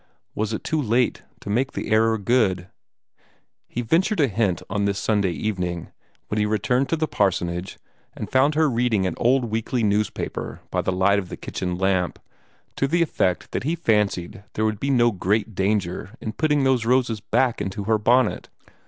[0.33, 2.69] Was it too late to make the error good?
[3.67, 5.91] He ventured a hint on this Sunday evening,
[6.27, 7.77] when he returned to the parsonage
[8.15, 12.17] and found her reading an old weekly newspaper by the light of the kitchen lamp,
[12.77, 16.83] to the effect that he fancied there would be no great danger in putting those
[16.83, 18.49] roses back into her bonnet.